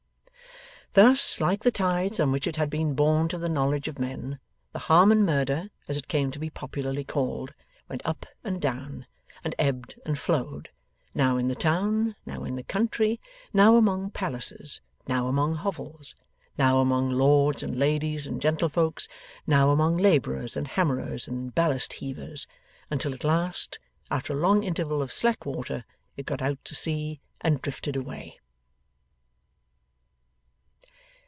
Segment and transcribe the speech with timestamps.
[0.93, 4.41] Thus, like the tides on which it had been borne to the knowledge of men,
[4.73, 7.53] the Harmon Murder as it came to be popularly called
[7.87, 9.05] went up and down,
[9.41, 10.67] and ebbed and flowed,
[11.15, 13.21] now in the town, now in the country,
[13.53, 16.13] now among palaces, now among hovels,
[16.57, 19.07] now among lords and ladies and gentlefolks,
[19.47, 22.47] now among labourers and hammerers and ballast heavers,
[22.89, 23.79] until at last,
[24.09, 25.85] after a long interval of slack water
[26.17, 28.37] it got out to sea and drifted away.